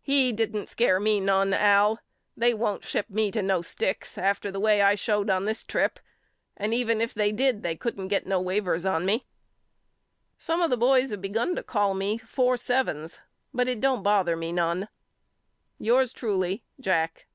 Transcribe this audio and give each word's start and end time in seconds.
He 0.00 0.32
didn't 0.32 0.66
scare 0.66 0.98
me 0.98 1.20
none 1.20 1.54
AL 1.54 2.00
They 2.36 2.52
won't 2.52 2.84
ship 2.84 3.08
me 3.08 3.30
to 3.30 3.40
no 3.40 3.62
sticks 3.62 4.18
after 4.18 4.50
the 4.50 4.58
way 4.58 4.82
I 4.82 4.96
showed 4.96 5.30
on 5.30 5.44
this 5.44 5.62
trip 5.62 6.00
and 6.56 6.74
even 6.74 7.00
if 7.00 7.14
they 7.14 7.30
did 7.30 7.62
they 7.62 7.76
couldn't 7.76 8.08
get 8.08 8.26
no 8.26 8.42
waivers 8.42 8.84
on 8.84 9.06
me. 9.06 9.28
Some 10.38 10.60
of 10.60 10.70
the 10.70 10.76
boys 10.76 11.10
have 11.10 11.20
begun 11.22 11.54
to 11.54 11.62
call 11.62 11.94
me 11.94 12.18
Four 12.18 12.56
Sevens 12.56 13.20
but 13.54 13.68
it 13.68 13.78
don't 13.80 14.02
bother 14.02 14.34
me 14.34 14.50
none. 14.50 14.88
Yours 15.78 16.12
truly, 16.12 16.64
JACK. 16.80 17.28